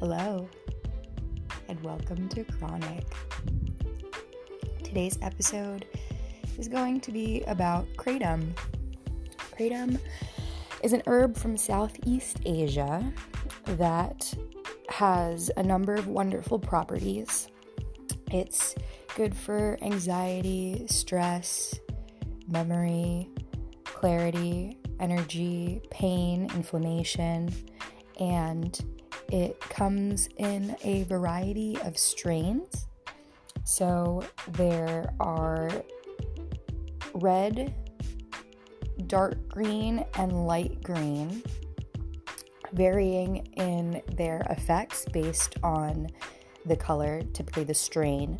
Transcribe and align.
Hello, 0.00 0.48
and 1.68 1.78
welcome 1.82 2.26
to 2.30 2.42
Chronic. 2.42 3.04
Today's 4.82 5.18
episode 5.20 5.84
is 6.56 6.68
going 6.68 7.02
to 7.02 7.12
be 7.12 7.42
about 7.46 7.86
kratom. 7.98 8.56
Kratom 9.58 10.00
is 10.82 10.94
an 10.94 11.02
herb 11.06 11.36
from 11.36 11.54
Southeast 11.58 12.38
Asia 12.46 13.12
that 13.66 14.32
has 14.88 15.50
a 15.58 15.62
number 15.62 15.92
of 15.92 16.06
wonderful 16.06 16.58
properties. 16.58 17.48
It's 18.30 18.74
good 19.16 19.36
for 19.36 19.76
anxiety, 19.82 20.86
stress, 20.88 21.78
memory, 22.48 23.28
clarity, 23.84 24.78
energy, 24.98 25.82
pain, 25.90 26.50
inflammation, 26.54 27.52
and 28.18 28.82
it 29.30 29.60
comes 29.60 30.28
in 30.36 30.76
a 30.82 31.04
variety 31.04 31.78
of 31.82 31.96
strains. 31.96 32.86
So 33.64 34.24
there 34.48 35.12
are 35.20 35.70
red, 37.14 37.74
dark 39.06 39.48
green, 39.48 40.04
and 40.14 40.46
light 40.46 40.82
green, 40.82 41.42
varying 42.72 43.46
in 43.56 44.02
their 44.16 44.40
effects 44.50 45.04
based 45.12 45.56
on 45.62 46.08
the 46.66 46.76
color, 46.76 47.22
typically 47.32 47.64
the 47.64 47.74
strain 47.74 48.38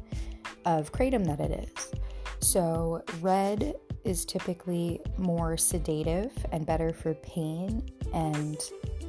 of 0.64 0.92
kratom 0.92 1.24
that 1.26 1.40
it 1.40 1.68
is. 1.68 1.92
So, 2.40 3.02
red 3.20 3.74
is 4.04 4.24
typically 4.24 5.00
more 5.18 5.56
sedative 5.56 6.32
and 6.52 6.64
better 6.64 6.92
for 6.92 7.14
pain 7.14 7.86
and 8.14 8.58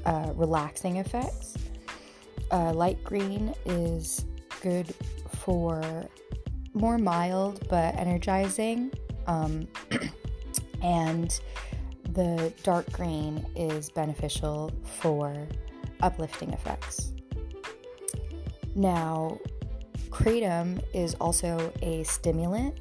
uh, 0.06 0.34
relaxing 0.36 0.97
effects. 0.97 1.56
Uh, 2.52 2.73
light 2.73 3.02
green 3.03 3.53
is 3.66 4.25
good 4.61 4.94
for 5.39 5.81
more 6.73 6.97
mild 6.97 7.67
but 7.69 7.95
energizing. 7.95 8.91
Um, 9.27 9.67
and 10.81 11.39
the 12.13 12.52
dark 12.63 12.91
green 12.91 13.45
is 13.55 13.89
beneficial 13.89 14.72
for 14.83 15.47
uplifting 16.02 16.52
effects. 16.52 17.13
Now, 18.75 19.39
kratom 20.09 20.81
is 20.94 21.13
also 21.16 21.72
a 21.81 22.03
stimulant, 22.03 22.79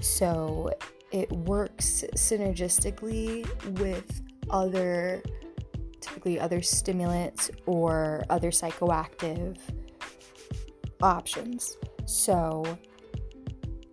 so 0.00 0.72
it 1.10 1.30
works 1.32 2.04
synergistically 2.14 3.46
with 3.80 4.22
other 4.50 5.22
other 6.26 6.62
stimulants 6.62 7.50
or 7.66 8.24
other 8.30 8.50
psychoactive 8.50 9.58
options. 11.02 11.76
So 12.06 12.64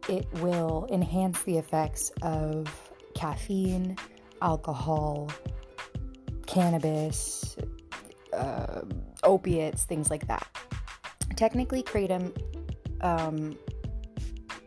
it 0.09 0.27
will 0.41 0.87
enhance 0.91 1.41
the 1.43 1.57
effects 1.57 2.11
of 2.21 2.67
caffeine, 3.15 3.97
alcohol, 4.41 5.29
cannabis, 6.45 7.57
uh, 8.33 8.81
opiates, 9.23 9.83
things 9.85 10.09
like 10.09 10.27
that. 10.27 10.47
Technically, 11.35 11.83
kratom 11.83 12.35
um, 13.01 13.57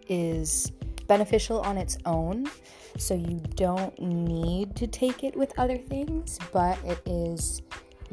is 0.09 0.73
beneficial 1.11 1.61
on 1.63 1.77
its 1.77 1.99
own 2.07 2.49
so 2.97 3.15
you 3.15 3.43
don't 3.57 4.01
need 4.01 4.77
to 4.77 4.87
take 4.87 5.25
it 5.25 5.37
with 5.37 5.53
other 5.59 5.77
things, 5.77 6.39
but 6.53 6.79
it 6.85 7.01
is 7.05 7.63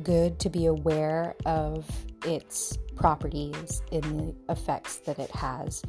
good 0.02 0.40
to 0.40 0.50
be 0.50 0.66
aware 0.66 1.36
of 1.46 1.86
its 2.26 2.76
properties 2.96 3.84
and 3.92 4.04
the 4.04 4.36
effects 4.50 4.98
that 4.98 5.20
it 5.20 5.30
has 5.30 5.84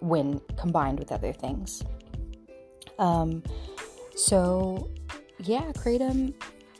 when 0.00 0.40
combined 0.56 0.98
with 0.98 1.12
other 1.12 1.34
things. 1.34 1.82
Um, 2.98 3.42
so, 4.16 4.88
yeah, 5.40 5.70
kratom 5.72 6.32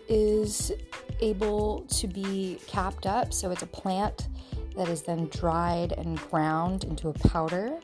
is 0.08 0.72
able 1.20 1.82
to 1.91 2.08
be 2.08 2.58
capped 2.66 3.04
up. 3.04 3.34
So, 3.34 3.50
it's 3.50 3.62
a 3.62 3.66
plant 3.66 4.28
that 4.76 4.88
is 4.88 5.03
then 5.03 5.28
dried 5.28 5.92
and 5.92 6.19
ground 6.31 6.84
into 6.84 7.10
a 7.10 7.12
powder 7.12 7.81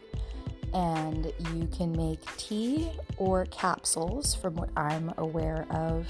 and 0.72 1.32
you 1.54 1.66
can 1.66 1.92
make 1.92 2.20
tea 2.36 2.90
or 3.16 3.46
capsules 3.46 4.34
from 4.34 4.54
what 4.56 4.70
I'm 4.76 5.12
aware 5.18 5.66
of 5.70 6.06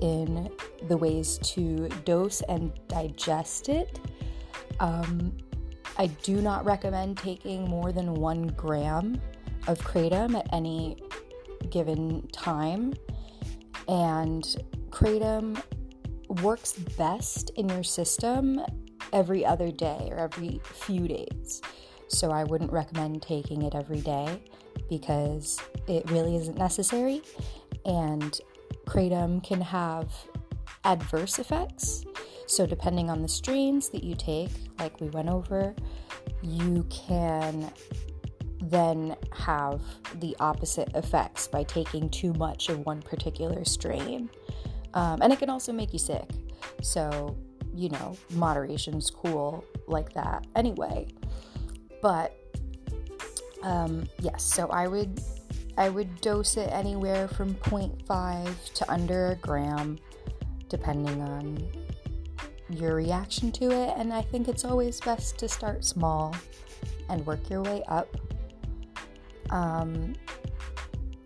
in 0.00 0.50
the 0.88 0.96
ways 0.96 1.38
to 1.42 1.88
dose 2.04 2.42
and 2.42 2.72
digest 2.88 3.68
it. 3.68 4.00
Um, 4.80 5.36
I 5.98 6.06
do 6.06 6.42
not 6.42 6.64
recommend 6.64 7.16
taking 7.16 7.68
more 7.68 7.92
than 7.92 8.14
one 8.14 8.48
gram 8.48 9.20
of 9.66 9.78
kratom 9.78 10.34
at 10.36 10.52
any 10.52 10.98
given 11.70 12.26
time, 12.28 12.94
and 13.88 14.44
kratom 14.90 15.60
works 16.42 16.72
best 16.72 17.50
in 17.56 17.68
your 17.68 17.82
system 17.82 18.60
every 19.12 19.44
other 19.44 19.70
day 19.70 20.08
or 20.10 20.18
every 20.18 20.60
few 20.64 21.08
days 21.08 21.62
so 22.08 22.30
I 22.30 22.44
wouldn't 22.44 22.72
recommend 22.72 23.22
taking 23.22 23.62
it 23.62 23.74
every 23.74 24.00
day 24.00 24.42
because 24.88 25.60
it 25.88 26.10
really 26.10 26.36
isn't 26.36 26.56
necessary. 26.56 27.22
And 27.84 28.38
kratom 28.86 29.42
can 29.42 29.60
have 29.60 30.12
adverse 30.84 31.38
effects. 31.38 32.04
So, 32.46 32.64
depending 32.64 33.10
on 33.10 33.22
the 33.22 33.28
strains 33.28 33.88
that 33.88 34.04
you 34.04 34.14
take, 34.14 34.50
like 34.78 35.00
we 35.00 35.08
went 35.08 35.28
over, 35.28 35.74
you 36.42 36.86
can 36.90 37.72
then 38.60 39.16
have 39.32 39.82
the 40.20 40.36
opposite 40.40 40.88
effects 40.94 41.48
by 41.48 41.64
taking 41.64 42.08
too 42.08 42.32
much 42.34 42.68
of 42.68 42.86
one 42.86 43.02
particular 43.02 43.64
strain. 43.64 44.30
Um, 44.94 45.20
and 45.22 45.32
it 45.32 45.38
can 45.38 45.50
also 45.50 45.72
make 45.72 45.92
you 45.92 45.98
sick. 45.98 46.28
So, 46.82 47.36
you 47.74 47.90
know, 47.90 48.16
moderation's 48.30 49.10
cool 49.10 49.64
like 49.86 50.12
that 50.14 50.46
anyway. 50.54 51.08
But 52.02 52.36
um, 53.62 54.08
yes, 54.20 54.42
so 54.44 54.68
I 54.68 54.86
would 54.86 55.20
I 55.78 55.88
would 55.88 56.20
dose 56.20 56.56
it 56.56 56.70
anywhere 56.72 57.28
from 57.28 57.54
0.5 57.56 58.72
to 58.74 58.90
under 58.90 59.32
a 59.32 59.36
gram, 59.36 59.98
depending 60.68 61.20
on 61.20 61.68
your 62.70 62.94
reaction 62.94 63.52
to 63.52 63.70
it. 63.70 63.94
And 63.96 64.12
I 64.12 64.22
think 64.22 64.48
it's 64.48 64.64
always 64.64 65.00
best 65.00 65.38
to 65.38 65.48
start 65.48 65.84
small 65.84 66.34
and 67.08 67.24
work 67.26 67.50
your 67.50 67.62
way 67.62 67.82
up. 67.88 68.16
Um, 69.50 70.14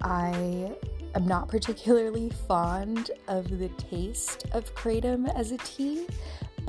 I 0.02 0.74
am 1.14 1.26
not 1.26 1.48
particularly 1.48 2.30
fond 2.48 3.12
of 3.28 3.58
the 3.58 3.68
taste 3.70 4.46
of 4.52 4.74
kratom 4.74 5.32
as 5.36 5.52
a 5.52 5.58
tea, 5.58 6.06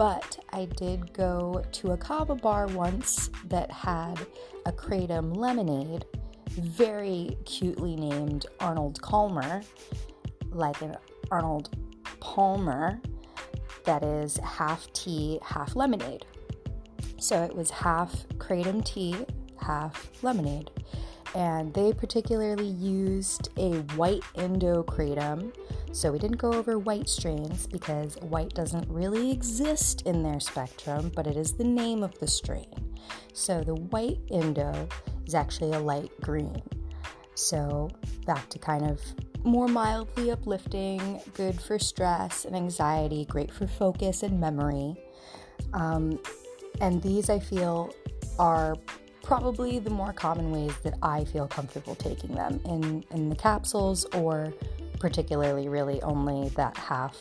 but 0.02 0.40
I 0.52 0.66
did 0.66 1.14
go 1.14 1.64
to 1.74 1.92
a 1.92 1.98
kava 1.98 2.34
bar 2.34 2.66
once 2.66 3.30
that 3.50 3.70
had 3.70 4.20
a 4.66 4.72
kratom 4.72 5.38
lemonade, 5.38 6.06
very 6.50 7.38
cutely 7.46 7.96
named 7.96 8.48
Arnold 8.60 9.00
Palmer, 9.04 9.62
like 10.50 10.82
an 10.82 10.98
Arnold 11.30 11.78
Palmer, 12.20 13.00
that 13.86 14.02
is 14.02 14.38
half 14.38 14.92
tea, 14.94 15.38
half 15.44 15.76
lemonade. 15.76 16.26
So 17.20 17.44
it 17.44 17.56
was 17.56 17.70
half 17.70 18.28
kratom 18.40 18.84
tea, 18.84 19.16
half 19.58 20.10
lemonade. 20.24 20.72
And 21.36 21.72
they 21.76 21.94
particularly 21.94 22.66
used 22.66 23.50
a 23.56 23.74
white 23.96 24.24
Indo 24.34 24.82
kratom 24.82 25.54
so 25.92 26.12
we 26.12 26.20
didn't 26.20 26.38
go 26.38 26.54
over 26.54 26.80
white 26.80 27.10
strains 27.10 27.68
because 27.68 28.16
white 28.22 28.54
doesn't 28.54 28.88
really 28.90 29.32
exist 29.32 30.04
in 30.04 30.24
their 30.24 30.40
spectrum, 30.40 31.12
but 31.16 31.28
it 31.28 31.36
is 31.36 31.54
the 31.54 31.64
name 31.64 32.04
of 32.04 32.18
the 32.20 32.28
strain. 32.28 32.96
So 33.34 33.64
the 33.64 33.76
white 33.76 34.20
Indo 34.30 34.88
is 35.26 35.36
actually 35.36 35.74
a 35.74 35.80
light 35.80 36.12
green. 36.22 36.62
So 37.36 37.90
back 38.26 38.50
to 38.50 38.60
kind 38.60 38.86
of 38.86 39.02
more 39.44 39.68
mildly 39.68 40.32
uplifting, 40.32 41.20
good 41.34 41.60
for 41.60 41.80
stress 41.80 42.46
and 42.46 42.56
anxiety, 42.56 43.26
great 43.26 43.52
for 43.52 43.68
focus 43.68 44.24
and 44.24 44.40
memory. 44.40 44.96
Um, 45.74 46.20
and 46.80 47.02
these 47.02 47.30
I 47.30 47.40
feel 47.40 47.94
are 48.40 48.76
probably 49.24 49.80
the 49.80 49.90
more 49.90 50.14
common 50.14 50.52
ways 50.52 50.74
that 50.84 50.98
I 51.02 51.26
feel 51.26 51.48
comfortable 51.48 51.96
taking 51.96 52.36
them 52.36 52.60
in, 52.66 53.04
in 53.12 53.30
the 53.30 53.36
capsules 53.36 54.06
or 54.14 54.54
particularly 55.02 55.68
really 55.68 56.00
only 56.04 56.50
that 56.50 56.78
half 56.78 57.18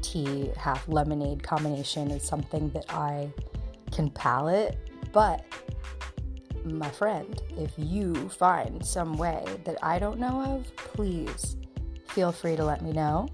tea, 0.00 0.50
half 0.56 0.88
lemonade 0.88 1.42
combination 1.42 2.10
is 2.10 2.22
something 2.22 2.70
that 2.70 2.86
I 2.88 3.30
can 3.92 4.08
palate. 4.08 4.78
But 5.12 5.44
my 6.64 6.88
friend, 6.88 7.40
if 7.58 7.72
you 7.76 8.14
find 8.30 8.84
some 8.84 9.18
way 9.18 9.44
that 9.64 9.76
I 9.82 9.98
don't 9.98 10.18
know 10.18 10.40
of, 10.40 10.74
please 10.76 11.58
feel 12.08 12.32
free 12.32 12.56
to 12.56 12.64
let 12.64 12.80
me 12.80 12.90
know. 12.92 13.28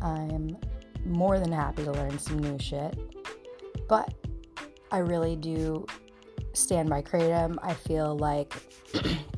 I'm 0.00 0.56
more 1.04 1.40
than 1.40 1.50
happy 1.50 1.82
to 1.82 1.90
learn 1.90 2.16
some 2.16 2.38
new 2.38 2.60
shit. 2.60 2.96
But 3.88 4.14
I 4.92 4.98
really 4.98 5.34
do 5.34 5.84
stand 6.52 6.88
by 6.88 7.02
Kratom. 7.02 7.58
I 7.60 7.74
feel 7.74 8.16
like 8.16 8.54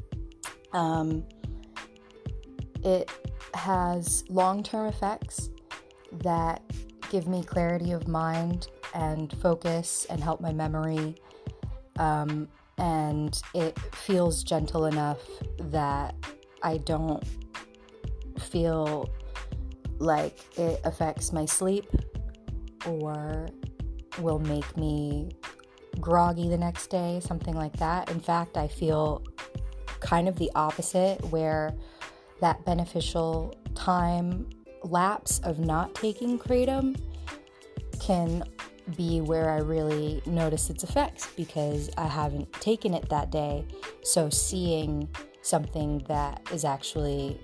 um, 0.75 1.25
it 2.85 3.11
has 3.55 4.25
long 4.29 4.63
term 4.63 4.87
effects 4.87 5.51
that 6.13 6.63
give 7.11 7.27
me 7.27 7.43
clarity 7.43 7.93
of 7.93 8.09
mind 8.09 8.69
and 8.95 9.33
focus 9.41 10.07
and 10.11 10.23
help 10.23 10.41
my 10.41 10.53
memory. 10.53 11.15
Um, 11.99 12.49
and 12.79 13.41
it 13.55 13.79
feels 13.95 14.43
gentle 14.43 14.87
enough 14.87 15.21
that 15.59 16.15
I 16.63 16.79
don't 16.79 17.23
feel 18.39 19.11
like 19.99 20.39
it 20.59 20.81
affects 20.85 21.33
my 21.33 21.45
sleep 21.45 21.87
or 22.87 23.49
will 24.19 24.39
make 24.41 24.77
me 24.77 25.31
groggy 26.01 26.49
the 26.49 26.59
next 26.59 26.89
day, 26.89 27.21
something 27.23 27.55
like 27.55 27.77
that. 27.77 28.11
In 28.11 28.21
fact, 28.21 28.57
I 28.57 28.69
feel 28.69 29.23
kind 30.01 30.29
of 30.29 30.37
the 30.37 30.51
opposite, 30.55 31.25
where 31.31 31.75
that 32.43 32.65
beneficial 32.65 33.55
time 33.77 34.51
lapse 34.83 35.39
of 35.45 35.61
not 35.61 35.95
taking 35.95 36.37
kratom 36.37 37.01
can 38.01 38.43
be 38.97 39.21
where 39.21 39.49
I 39.49 39.59
really 39.59 40.21
notice 40.27 40.69
its 40.69 40.83
effects 40.83 41.29
because 41.37 41.89
I 41.97 42.09
haven't 42.09 42.53
taken 42.55 42.95
it 42.95 43.09
that 43.11 43.31
day. 43.31 43.65
So 44.03 44.29
seeing 44.29 45.09
something 45.43 46.05
that 46.09 46.43
is 46.53 46.65
actually 46.65 47.41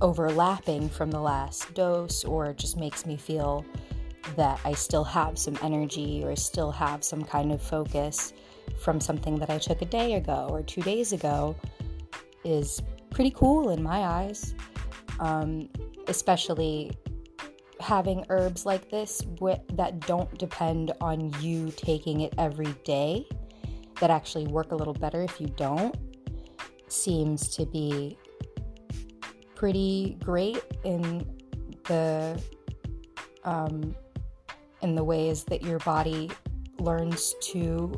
overlapping 0.00 0.88
from 0.88 1.12
the 1.12 1.20
last 1.20 1.72
dose 1.72 2.24
or 2.24 2.52
just 2.52 2.76
makes 2.76 3.06
me 3.06 3.16
feel 3.16 3.64
that 4.34 4.58
I 4.64 4.72
still 4.72 5.04
have 5.04 5.38
some 5.38 5.56
energy 5.62 6.24
or 6.24 6.34
still 6.34 6.72
have 6.72 7.04
some 7.04 7.22
kind 7.22 7.52
of 7.52 7.62
focus 7.62 8.32
from 8.80 9.00
something 9.00 9.38
that 9.38 9.50
I 9.50 9.58
took 9.58 9.82
a 9.82 9.86
day 9.86 10.14
ago 10.14 10.48
or 10.50 10.62
two 10.62 10.82
days 10.82 11.12
ago 11.12 11.54
is 12.44 12.82
pretty 13.12 13.30
cool 13.30 13.70
in 13.70 13.82
my 13.82 13.98
eyes. 13.98 14.54
Um, 15.20 15.68
especially 16.08 16.90
having 17.80 18.24
herbs 18.28 18.64
like 18.64 18.90
this 18.90 19.22
that 19.74 20.00
don't 20.06 20.36
depend 20.38 20.92
on 21.00 21.32
you 21.40 21.72
taking 21.76 22.20
it 22.20 22.32
every 22.38 22.72
day, 22.84 23.26
that 24.00 24.10
actually 24.10 24.46
work 24.46 24.72
a 24.72 24.74
little 24.74 24.94
better 24.94 25.22
if 25.22 25.40
you 25.40 25.46
don't, 25.56 25.96
seems 26.88 27.48
to 27.56 27.66
be 27.66 28.16
pretty 29.54 30.16
great 30.22 30.62
in 30.84 31.24
the 31.84 32.40
um, 33.44 33.94
in 34.82 34.94
the 34.94 35.04
ways 35.04 35.44
that 35.44 35.62
your 35.62 35.78
body 35.80 36.30
learns 36.78 37.34
to 37.40 37.94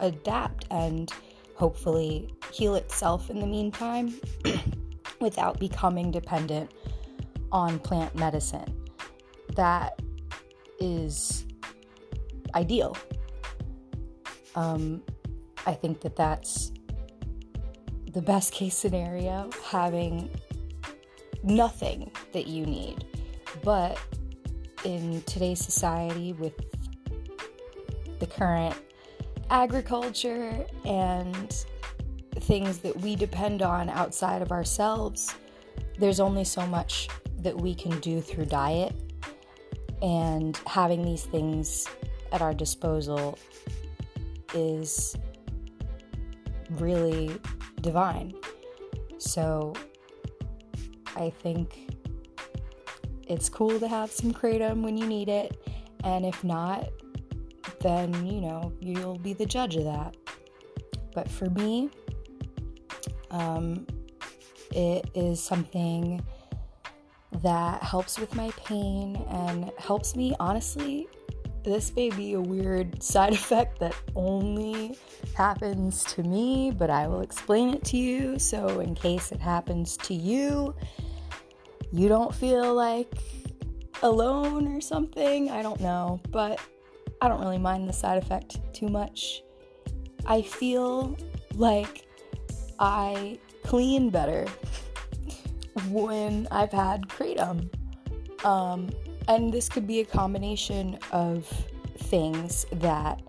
adapt 0.00 0.66
and 0.70 1.12
hopefully 1.56 2.32
heal 2.52 2.74
itself 2.74 3.30
in 3.30 3.40
the 3.40 3.46
meantime 3.46 4.14
without 5.20 5.58
becoming 5.58 6.10
dependent 6.10 6.70
on 7.52 7.78
plant 7.78 8.14
medicine. 8.14 8.74
That 9.54 10.00
is 10.80 11.46
ideal. 12.54 12.96
Um, 14.54 15.02
I 15.66 15.72
think 15.74 16.00
that 16.00 16.16
that's 16.16 16.72
the 18.12 18.22
best 18.22 18.52
case 18.58 18.76
scenario 18.76 19.50
having 19.64 20.30
nothing 21.42 22.10
that 22.32 22.46
you 22.46 22.66
need. 22.66 23.04
But 23.62 23.98
in 24.84 25.22
today's 25.22 25.60
society, 25.60 26.32
with 26.32 26.54
the 28.18 28.26
current 28.26 28.74
agriculture 29.50 30.66
and 30.84 31.64
things 32.48 32.78
that 32.78 32.96
we 33.02 33.14
depend 33.14 33.60
on 33.60 33.90
outside 33.90 34.40
of 34.40 34.50
ourselves, 34.50 35.34
there's 35.98 36.18
only 36.18 36.44
so 36.44 36.66
much 36.66 37.08
that 37.40 37.54
we 37.54 37.74
can 37.74 38.00
do 38.00 38.22
through 38.22 38.46
diet. 38.46 38.94
And 40.00 40.56
having 40.66 41.04
these 41.04 41.24
things 41.24 41.86
at 42.32 42.40
our 42.40 42.54
disposal 42.54 43.38
is 44.54 45.14
really 46.70 47.38
divine. 47.82 48.32
So 49.18 49.74
I 51.16 51.30
think 51.30 51.90
it's 53.26 53.50
cool 53.50 53.78
to 53.78 53.88
have 53.88 54.10
some 54.10 54.32
kratom 54.32 54.82
when 54.82 54.96
you 54.96 55.06
need 55.06 55.28
it. 55.28 55.60
And 56.02 56.24
if 56.24 56.42
not, 56.42 56.88
then, 57.80 58.26
you 58.26 58.40
know, 58.40 58.72
you'll 58.80 59.18
be 59.18 59.34
the 59.34 59.46
judge 59.46 59.76
of 59.76 59.84
that. 59.84 60.16
But 61.12 61.28
for 61.28 61.50
me, 61.50 61.90
um, 63.30 63.86
it 64.72 65.08
is 65.14 65.42
something 65.42 66.22
that 67.42 67.82
helps 67.82 68.18
with 68.18 68.34
my 68.34 68.50
pain 68.64 69.16
and 69.30 69.70
helps 69.78 70.16
me, 70.16 70.34
honestly. 70.40 71.06
This 71.64 71.94
may 71.94 72.10
be 72.10 72.32
a 72.32 72.40
weird 72.40 73.02
side 73.02 73.32
effect 73.32 73.78
that 73.80 73.94
only 74.14 74.96
happens 75.34 76.04
to 76.04 76.22
me, 76.22 76.70
but 76.70 76.90
I 76.90 77.06
will 77.06 77.20
explain 77.20 77.74
it 77.74 77.84
to 77.84 77.96
you. 77.96 78.38
So, 78.38 78.80
in 78.80 78.94
case 78.94 79.32
it 79.32 79.40
happens 79.40 79.96
to 79.98 80.14
you, 80.14 80.74
you 81.92 82.08
don't 82.08 82.34
feel 82.34 82.74
like 82.74 83.12
alone 84.02 84.68
or 84.68 84.80
something. 84.80 85.50
I 85.50 85.62
don't 85.62 85.80
know, 85.80 86.20
but 86.30 86.60
I 87.20 87.28
don't 87.28 87.40
really 87.40 87.58
mind 87.58 87.88
the 87.88 87.92
side 87.92 88.18
effect 88.18 88.60
too 88.72 88.88
much. 88.88 89.42
I 90.26 90.42
feel 90.42 91.16
like 91.54 92.07
I 92.78 93.38
clean 93.64 94.10
better 94.10 94.46
when 95.88 96.48
I've 96.50 96.72
had 96.72 97.08
kratom. 97.08 97.68
Um, 98.44 98.90
and 99.26 99.52
this 99.52 99.68
could 99.68 99.86
be 99.86 100.00
a 100.00 100.04
combination 100.04 100.98
of 101.12 101.46
things 101.98 102.66
that 102.72 103.20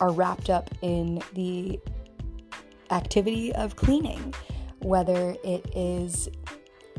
are 0.00 0.12
wrapped 0.12 0.50
up 0.50 0.70
in 0.82 1.22
the 1.34 1.78
activity 2.90 3.54
of 3.54 3.76
cleaning, 3.76 4.34
whether 4.80 5.36
it 5.44 5.70
is 5.74 6.28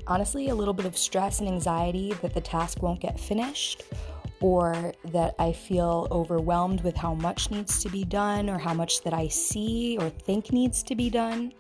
honestly 0.07 0.49
a 0.49 0.55
little 0.55 0.73
bit 0.73 0.85
of 0.85 0.97
stress 0.97 1.39
and 1.39 1.47
anxiety 1.47 2.13
that 2.21 2.33
the 2.33 2.41
task 2.41 2.81
won't 2.81 2.99
get 2.99 3.19
finished 3.19 3.83
or 4.41 4.93
that 5.05 5.33
I 5.39 5.53
feel 5.53 6.07
overwhelmed 6.11 6.81
with 6.81 6.97
how 6.97 7.13
much 7.13 7.49
needs 7.49 7.81
to 7.83 7.89
be 7.89 8.03
done 8.03 8.49
or 8.49 8.57
how 8.57 8.73
much 8.73 9.01
that 9.03 9.13
I 9.13 9.29
see 9.29 9.97
or 9.99 10.09
think 10.09 10.51
needs 10.51 10.83
to 10.83 10.95
be 10.95 11.09
done. 11.09 11.53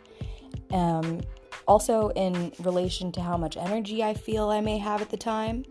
Um, 0.73 1.21
also, 1.65 2.09
in 2.09 2.51
relation 2.59 3.11
to 3.13 3.21
how 3.21 3.37
much 3.37 3.55
energy 3.55 4.03
I 4.03 4.13
feel 4.13 4.49
I 4.49 4.59
may 4.59 4.77
have 4.79 5.01
at 5.01 5.09
the 5.09 5.17
time. 5.17 5.63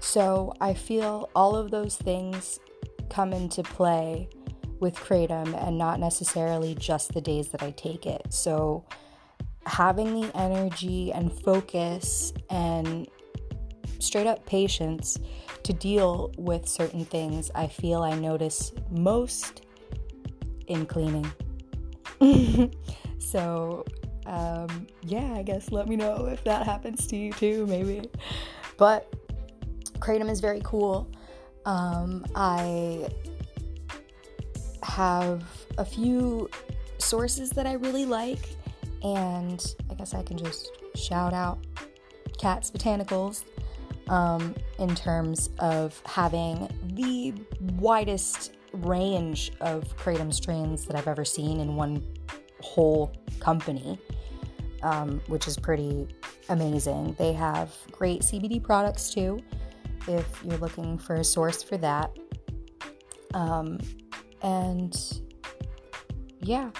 So, 0.00 0.54
I 0.60 0.72
feel 0.72 1.28
all 1.34 1.54
of 1.56 1.70
those 1.70 1.96
things 1.96 2.58
come 3.10 3.32
into 3.32 3.62
play 3.62 4.28
with 4.80 4.94
Kratom 4.94 5.54
and 5.66 5.76
not 5.76 6.00
necessarily 6.00 6.74
just 6.74 7.12
the 7.12 7.20
days 7.20 7.48
that 7.48 7.62
I 7.62 7.72
take 7.72 8.06
it. 8.06 8.32
So, 8.32 8.84
having 9.66 10.20
the 10.20 10.36
energy 10.36 11.12
and 11.12 11.32
focus 11.32 12.32
and 12.50 13.08
straight 13.98 14.26
up 14.26 14.44
patience 14.46 15.18
to 15.62 15.72
deal 15.72 16.32
with 16.36 16.68
certain 16.68 17.04
things, 17.04 17.50
I 17.54 17.66
feel 17.66 18.02
I 18.02 18.14
notice 18.14 18.72
most 18.90 19.62
in 20.66 20.86
cleaning. 20.86 21.30
so, 23.18 23.84
um, 24.26 24.86
yeah, 25.02 25.34
I 25.34 25.42
guess 25.42 25.70
let 25.70 25.88
me 25.88 25.96
know 25.96 26.26
if 26.26 26.42
that 26.44 26.64
happens 26.64 27.06
to 27.08 27.16
you 27.16 27.32
too, 27.32 27.66
maybe. 27.66 28.08
But 28.76 29.12
Kratom 29.98 30.30
is 30.30 30.40
very 30.40 30.60
cool. 30.64 31.10
Um, 31.64 32.24
I 32.34 33.08
have 34.82 35.44
a 35.78 35.84
few 35.84 36.48
sources 36.98 37.50
that 37.50 37.66
I 37.66 37.74
really 37.74 38.04
like 38.04 38.56
and 39.02 39.74
I 39.90 39.94
guess 39.94 40.14
I 40.14 40.22
can 40.22 40.36
just 40.38 40.70
shout 40.94 41.32
out 41.32 41.58
Kats 42.38 42.70
Botanicals 42.70 43.44
um, 44.08 44.54
in 44.78 44.94
terms 44.94 45.50
of 45.58 46.00
having 46.06 46.68
the 46.94 47.34
widest 47.76 48.52
range 48.72 49.52
of 49.60 49.96
kratom 49.96 50.32
strains 50.32 50.84
that 50.86 50.96
I've 50.96 51.06
ever 51.06 51.24
seen 51.24 51.60
in 51.60 51.76
one 51.76 52.02
whole 52.64 53.12
company, 53.40 53.98
um, 54.82 55.20
which 55.28 55.46
is 55.46 55.56
pretty 55.56 56.08
amazing. 56.48 57.14
They 57.18 57.32
have 57.32 57.74
great 57.92 58.22
CBD 58.22 58.62
products 58.62 59.10
too, 59.10 59.38
if 60.08 60.42
you're 60.44 60.58
looking 60.58 60.98
for 60.98 61.16
a 61.16 61.24
source 61.24 61.62
for 61.62 61.76
that. 61.78 62.16
Um, 63.34 63.78
and 64.42 64.94
yeah, 66.40 66.70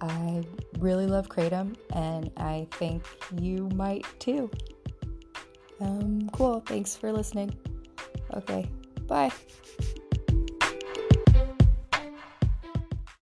I 0.00 0.42
really 0.78 1.06
love 1.06 1.28
Kratom, 1.28 1.76
and 1.94 2.30
I 2.36 2.66
think 2.72 3.04
you 3.40 3.68
might 3.74 4.04
too. 4.18 4.50
Um, 5.80 6.28
cool. 6.32 6.60
Thanks 6.60 6.96
for 6.96 7.12
listening. 7.12 7.54
Okay, 8.34 8.68
bye. 9.06 9.30